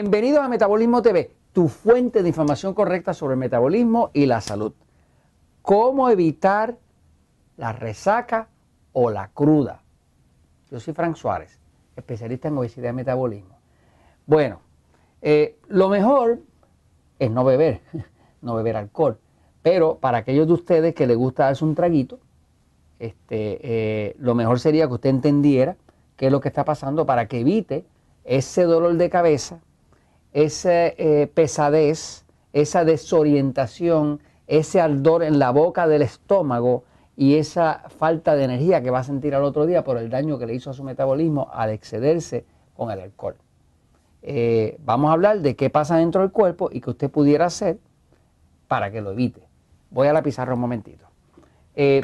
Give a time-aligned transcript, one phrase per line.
[0.00, 4.72] Bienvenidos a Metabolismo TV, tu fuente de información correcta sobre el metabolismo y la salud.
[5.60, 6.78] ¿Cómo evitar
[7.58, 8.48] la resaca
[8.94, 9.82] o la cruda?
[10.70, 11.60] Yo soy Frank Suárez,
[11.96, 13.58] especialista en obesidad y metabolismo.
[14.24, 14.60] Bueno,
[15.20, 16.38] eh, lo mejor
[17.18, 17.82] es no beber,
[18.40, 19.18] no beber alcohol.
[19.60, 22.20] Pero para aquellos de ustedes que les gusta darse un traguito,
[22.98, 25.76] este, eh, lo mejor sería que usted entendiera
[26.16, 27.84] qué es lo que está pasando para que evite
[28.24, 29.60] ese dolor de cabeza,
[30.32, 36.84] esa eh, pesadez, esa desorientación, ese ardor en la boca del estómago
[37.16, 40.38] y esa falta de energía que va a sentir al otro día por el daño
[40.38, 43.36] que le hizo a su metabolismo al excederse con el alcohol.
[44.22, 47.78] Eh, vamos a hablar de qué pasa dentro del cuerpo y que usted pudiera hacer
[48.68, 49.42] para que lo evite.
[49.90, 51.06] Voy a la pizarra un momentito.
[51.74, 52.02] Eh,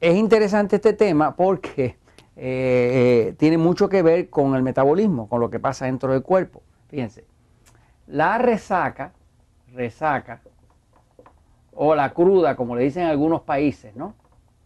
[0.00, 1.96] es interesante este tema porque
[2.36, 6.22] eh, eh, tiene mucho que ver con el metabolismo, con lo que pasa dentro del
[6.22, 6.62] cuerpo.
[6.88, 7.24] Fíjense,
[8.06, 9.12] la resaca,
[9.74, 10.40] resaca,
[11.74, 14.14] o la cruda, como le dicen en algunos países, ¿no?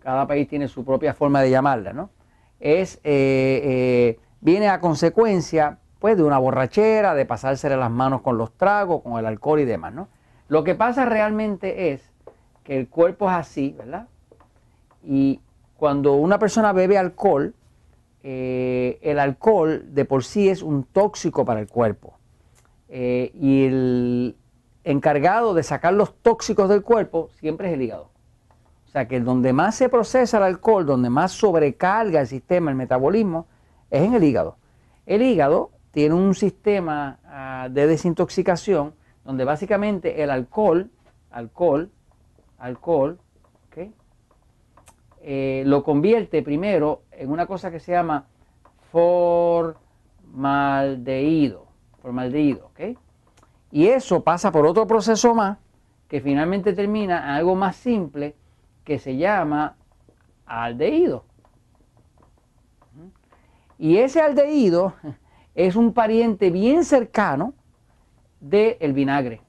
[0.00, 2.10] Cada país tiene su propia forma de llamarla, ¿no?
[2.60, 8.52] Es, eh, viene a consecuencia, pues, de una borrachera, de pasársele las manos con los
[8.52, 10.08] tragos, con el alcohol y demás, ¿no?
[10.48, 12.12] Lo que pasa realmente es
[12.64, 14.06] que el cuerpo es así, ¿verdad?
[15.04, 15.40] Y
[15.78, 17.54] cuando una persona bebe alcohol,
[18.24, 22.18] eh, el alcohol de por sí es un tóxico para el cuerpo.
[22.88, 24.36] Eh, y el
[24.82, 28.10] encargado de sacar los tóxicos del cuerpo siempre es el hígado.
[28.88, 32.76] O sea que donde más se procesa el alcohol, donde más sobrecarga el sistema, el
[32.76, 33.46] metabolismo,
[33.88, 34.56] es en el hígado.
[35.06, 40.90] El hígado tiene un sistema ah, de desintoxicación donde básicamente el alcohol,
[41.30, 41.88] alcohol,
[42.58, 43.20] alcohol,
[45.22, 48.26] eh, lo convierte primero en una cosa que se llama
[48.90, 51.66] formaldehído,
[52.00, 52.80] formaldehído, ¿ok?
[53.70, 55.58] Y eso pasa por otro proceso más
[56.08, 58.34] que finalmente termina en algo más simple
[58.84, 59.76] que se llama
[60.46, 61.24] aldehído.
[63.78, 64.94] Y ese aldehído
[65.54, 67.54] es un pariente bien cercano
[68.40, 69.42] del vinagre.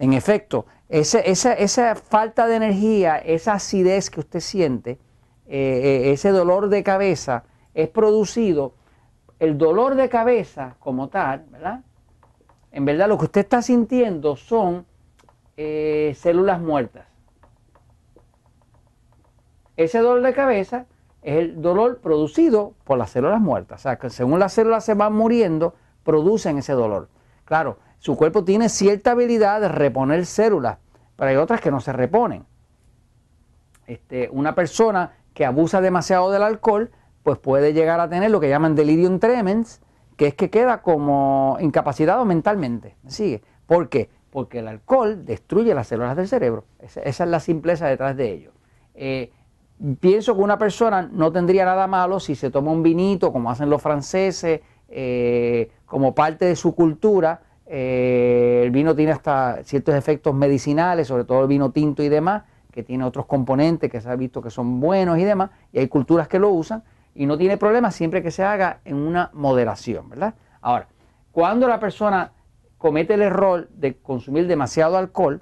[0.00, 4.92] En efecto, esa, falta de energía, esa acidez que usted siente,
[5.46, 7.44] eh, eh, ese dolor de cabeza,
[7.74, 8.72] es producido,
[9.38, 11.84] el dolor de cabeza como tal, ¿verdad?
[12.72, 14.86] En verdad lo que usted está sintiendo son
[15.58, 17.04] eh, células muertas.
[19.76, 20.86] Ese dolor de cabeza
[21.20, 23.80] es el dolor producido por las células muertas.
[23.80, 25.74] O sea, que según las células se van muriendo,
[26.04, 27.10] producen ese dolor.
[27.44, 30.78] Claro, su cuerpo tiene cierta habilidad de reponer células,
[31.16, 32.46] pero hay otras que no se reponen.
[33.86, 36.90] Este, una persona que abusa demasiado del alcohol,
[37.22, 39.82] pues puede llegar a tener lo que llaman delirium tremens,
[40.16, 42.96] que es que queda como incapacitado mentalmente.
[43.06, 43.42] sigue?
[43.66, 44.08] ¿Por qué?
[44.30, 46.64] Porque el alcohol destruye las células del cerebro.
[46.78, 48.52] Esa, es la simpleza detrás de ello.
[48.94, 49.30] Eh,
[50.00, 53.68] pienso que una persona no tendría nada malo si se toma un vinito, como hacen
[53.68, 60.34] los franceses, eh, como parte de su cultura, eh, el vino tiene hasta ciertos efectos
[60.34, 62.42] medicinales, sobre todo el vino tinto y demás,
[62.72, 65.86] que tiene otros componentes que se ha visto que son buenos y demás, y hay
[65.86, 66.82] culturas que lo usan,
[67.14, 70.34] y no tiene problema siempre que se haga en una moderación, ¿verdad?
[70.60, 70.88] Ahora,
[71.30, 72.32] cuando la persona
[72.76, 75.40] comete el error de consumir demasiado alcohol,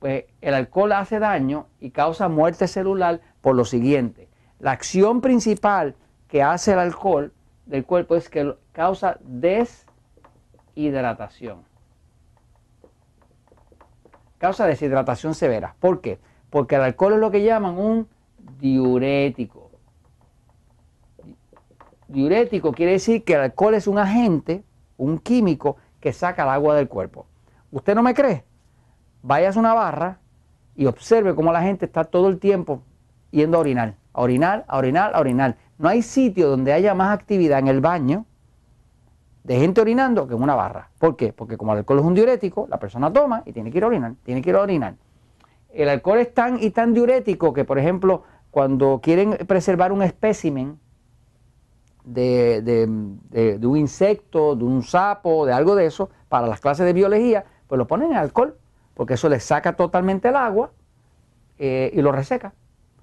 [0.00, 4.28] pues el alcohol hace daño y causa muerte celular por lo siguiente.
[4.58, 5.94] La acción principal
[6.28, 7.32] que hace el alcohol
[7.64, 11.69] del cuerpo es que causa deshidratación
[14.40, 15.76] causa deshidratación severa.
[15.78, 16.18] ¿Por qué?
[16.48, 18.08] Porque el alcohol es lo que llaman un
[18.58, 19.70] diurético.
[22.08, 24.64] Diurético quiere decir que el alcohol es un agente,
[24.96, 27.26] un químico que saca el agua del cuerpo.
[27.70, 28.44] ¿Usted no me cree?
[29.22, 30.20] Vaya a una barra
[30.74, 32.82] y observe cómo la gente está todo el tiempo
[33.30, 35.56] yendo a orinar, a orinar, a orinar, a orinar.
[35.76, 38.24] No hay sitio donde haya más actividad en el baño
[39.44, 40.90] de gente orinando que en una barra.
[40.98, 41.32] ¿Por qué?
[41.32, 43.86] Porque como el alcohol es un diurético, la persona toma y tiene que ir a
[43.86, 44.94] orinar, tiene que ir a orinar.
[45.70, 50.78] El alcohol es tan y tan diurético que, por ejemplo, cuando quieren preservar un espécimen
[52.04, 57.44] de, un insecto, de un sapo, de algo de eso, para las clases de biología,
[57.66, 58.56] pues lo ponen en alcohol,
[58.94, 60.72] porque eso le saca totalmente el agua
[61.58, 62.52] eh, y lo reseca.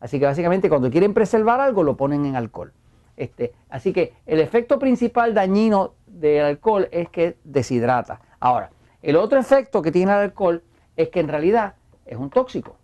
[0.00, 2.72] Así que básicamente cuando quieren preservar algo lo ponen en alcohol.
[3.16, 8.20] Este, así que el efecto principal dañino del alcohol es que deshidrata.
[8.38, 8.70] Ahora,
[9.02, 10.62] el otro efecto que tiene el alcohol
[10.96, 11.74] es que en realidad
[12.06, 12.76] es un tóxico.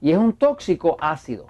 [0.00, 1.46] Y es un tóxico ácido.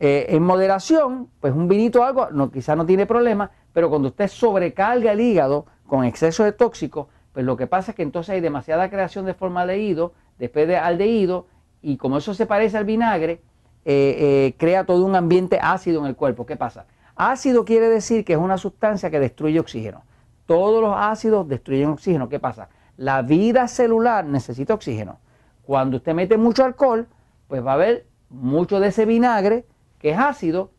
[0.00, 4.08] Eh, en moderación, pues un vinito o algo, no, quizás no tiene problema, pero cuando
[4.08, 8.30] usted sobrecarga el hígado con exceso de tóxicos, pues lo que pasa es que entonces
[8.30, 11.46] hay demasiada creación de formaldehído, después de aldehído,
[11.82, 13.42] y como eso se parece al vinagre,
[13.84, 16.46] eh, eh, crea todo un ambiente ácido en el cuerpo.
[16.46, 16.86] ¿Qué pasa?
[17.16, 20.04] Ácido quiere decir que es una sustancia que destruye oxígeno.
[20.46, 22.28] Todos los ácidos destruyen oxígeno.
[22.28, 22.68] ¿Qué pasa?
[22.96, 25.18] La vida celular necesita oxígeno.
[25.64, 27.06] Cuando usted mete mucho alcohol,
[27.48, 29.66] pues va a haber mucho de ese vinagre
[29.98, 30.70] que es ácido,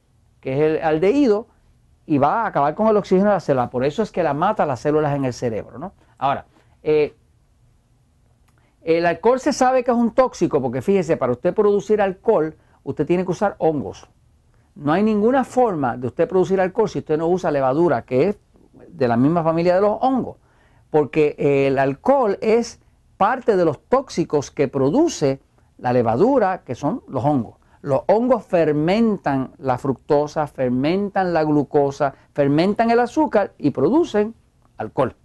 [0.41, 1.47] que es el aldehído,
[2.05, 3.69] y va a acabar con el oxígeno de la célula.
[3.69, 5.77] Por eso es que la mata las células en el cerebro.
[5.77, 5.93] ¿no?
[6.17, 6.45] Ahora,
[6.83, 7.15] eh,
[8.81, 13.05] el alcohol se sabe que es un tóxico porque fíjese, para usted producir alcohol, usted
[13.05, 14.07] tiene que usar hongos.
[14.75, 18.39] No hay ninguna forma de usted producir alcohol si usted no usa levadura, que es
[18.87, 20.37] de la misma familia de los hongos.
[20.89, 22.79] Porque el alcohol es
[23.17, 25.39] parte de los tóxicos que produce
[25.77, 27.55] la levadura, que son los hongos.
[27.81, 34.33] Los hongos fermentan la fructosa, fermentan la glucosa, fermentan el azúcar y producen
[34.77, 35.15] alcohol.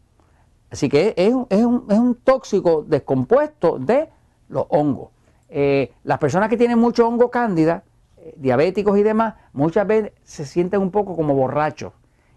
[0.71, 4.11] Así que es, un, tóxico descompuesto de
[4.49, 5.11] los hongos.
[5.49, 7.85] Eh, las personas que tienen mucho hongo cándida,
[8.17, 11.93] eh, diabéticos y demás, muchas veces se sienten un poco como borrachos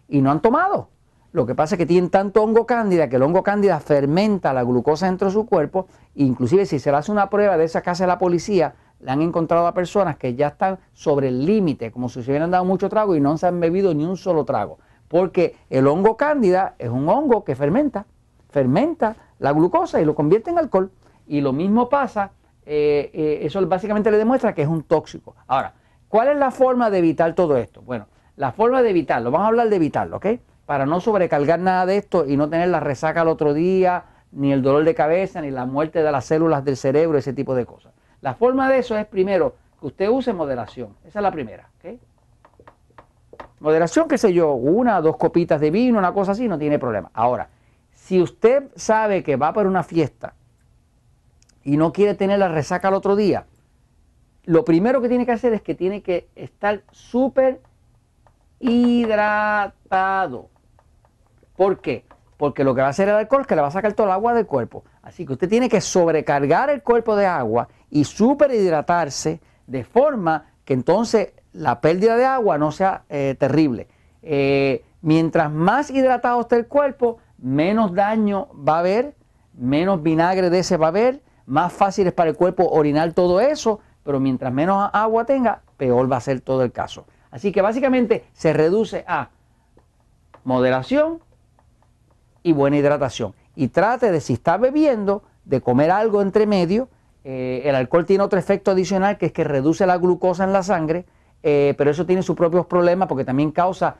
[0.07, 0.89] y no han tomado.
[1.33, 4.63] Lo que pasa es que tienen tanto hongo cándida que el hongo cándida fermenta la
[4.63, 5.87] glucosa dentro de su cuerpo.
[6.15, 9.21] Inclusive si se le hace una prueba de esa casa de la policía, le han
[9.21, 12.89] encontrado a personas que ya están sobre el límite, como si se hubieran dado mucho
[12.89, 14.79] trago y no se han bebido ni un solo trago.
[15.07, 18.05] Porque el hongo cándida es un hongo que fermenta
[18.51, 20.91] fermenta la glucosa y lo convierte en alcohol.
[21.25, 22.31] Y lo mismo pasa,
[22.65, 25.35] eh, eh, eso básicamente le demuestra que es un tóxico.
[25.47, 25.73] Ahora,
[26.07, 27.81] ¿cuál es la forma de evitar todo esto?
[27.81, 30.27] Bueno, la forma de evitarlo, vamos a hablar de evitarlo, ¿ok?
[30.65, 34.53] Para no sobrecargar nada de esto y no tener la resaca al otro día, ni
[34.53, 37.65] el dolor de cabeza, ni la muerte de las células del cerebro, ese tipo de
[37.65, 37.93] cosas.
[38.21, 40.95] La forma de eso es primero que usted use moderación.
[41.03, 41.99] Esa es la primera, ¿ok?
[43.59, 47.11] Moderación, qué sé yo, una, dos copitas de vino, una cosa así, no tiene problema.
[47.13, 47.49] Ahora,
[47.93, 50.33] si usted sabe que va para una fiesta
[51.63, 53.45] y no quiere tener la resaca al otro día,
[54.43, 57.61] lo primero que tiene que hacer es que tiene que estar súper
[58.59, 60.49] hidratado.
[61.55, 62.05] ¿Por qué?
[62.37, 64.07] Porque lo que va a hacer el alcohol es que le va a sacar todo
[64.07, 64.83] el agua del cuerpo.
[65.03, 70.45] Así que usted tiene que sobrecargar el cuerpo de agua y súper hidratarse de forma
[70.65, 73.87] que entonces la pérdida de agua no sea eh, terrible.
[74.23, 79.15] Eh, mientras más hidratado esté el cuerpo, menos daño va a haber,
[79.53, 83.39] menos vinagre de ese va a haber, más fácil es para el cuerpo orinar todo
[83.39, 87.05] eso, pero mientras menos agua tenga, peor va a ser todo el caso.
[87.29, 89.29] Así que básicamente se reduce a
[90.43, 91.19] moderación
[92.43, 93.33] y buena hidratación.
[93.55, 96.89] Y trate de, si está bebiendo, de comer algo entre medio.
[97.23, 100.63] Eh, el alcohol tiene otro efecto adicional que es que reduce la glucosa en la
[100.63, 101.05] sangre,
[101.43, 103.97] eh, pero eso tiene sus propios problemas porque también causa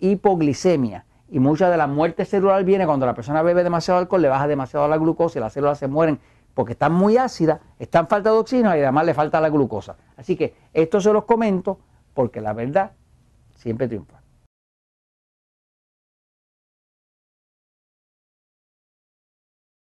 [0.00, 1.04] hipoglicemia.
[1.30, 4.46] Y mucha de la muerte celular viene cuando la persona bebe demasiado alcohol, le baja
[4.46, 6.20] demasiado la glucosa y las células se mueren
[6.54, 9.96] porque están muy ácidas, están falta de oxígeno y además le falta la glucosa.
[10.16, 11.78] Así que esto se los comento
[12.14, 12.92] porque la verdad
[13.54, 14.21] siempre triunfa.